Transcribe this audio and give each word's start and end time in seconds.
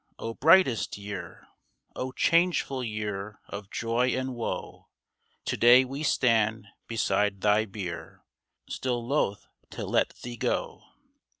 O 0.17 0.33
brightest 0.33 0.97
Year! 0.97 1.47
O 1.95 2.11
changeful 2.11 2.83
Year 2.83 3.39
of 3.47 3.69
joy 3.69 4.07
and 4.17 4.33
woe, 4.33 4.87
To 5.45 5.55
day 5.57 5.85
we 5.85 6.01
stand 6.01 6.65
beside 6.87 7.41
thy 7.41 7.65
bier, 7.65 8.23
Still 8.67 9.05
loth 9.07 9.45
to 9.73 9.85
let 9.85 10.15
thee 10.23 10.37
go 10.37 10.85